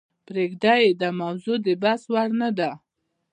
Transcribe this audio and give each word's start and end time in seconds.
پریږده 0.25 0.73
یې 0.83 0.89
داموضوع 0.99 1.57
دبحث 1.65 2.01
وړ 2.13 2.29
نه 2.41 2.49
ده. 2.57 2.71